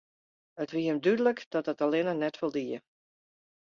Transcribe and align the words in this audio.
It 0.63 0.73
wie 0.77 0.87
him 0.87 0.97
dúdlik 1.05 1.39
dat 1.53 1.65
dat 1.69 1.83
allinne 1.85 2.13
net 2.19 2.39
foldie. 2.39 2.77